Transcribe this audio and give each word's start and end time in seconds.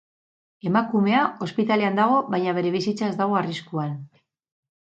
Emakumea 0.69 1.19
ospitalean 1.47 2.01
dago 2.01 2.17
baina 2.37 2.57
bere 2.61 2.73
bizitza 2.79 3.11
ez 3.11 3.15
dago 3.23 3.41
arriskuan. 3.43 3.93